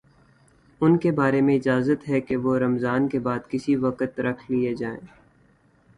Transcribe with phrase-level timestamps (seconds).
[0.81, 4.73] ان کے بارے میں اجازت ہے کہ وہ رمضان کے بعد کسی وقت رکھ لیے
[4.75, 4.99] جائیں